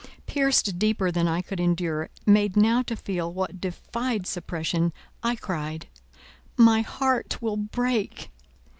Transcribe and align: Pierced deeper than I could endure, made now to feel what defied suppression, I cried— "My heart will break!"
Pierced 0.25 0.79
deeper 0.79 1.11
than 1.11 1.27
I 1.27 1.43
could 1.43 1.59
endure, 1.59 2.09
made 2.25 2.57
now 2.57 2.81
to 2.81 2.95
feel 2.95 3.31
what 3.31 3.61
defied 3.61 4.25
suppression, 4.25 4.93
I 5.21 5.35
cried— 5.35 5.89
"My 6.57 6.81
heart 6.81 7.39
will 7.39 7.57
break!" 7.57 8.31